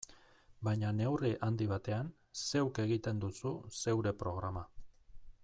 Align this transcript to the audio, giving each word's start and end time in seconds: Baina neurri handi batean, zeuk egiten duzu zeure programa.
Baina 0.67 0.93
neurri 0.99 1.29
handi 1.47 1.67
batean, 1.73 2.09
zeuk 2.45 2.81
egiten 2.85 3.21
duzu 3.27 3.53
zeure 3.83 4.17
programa. 4.25 4.67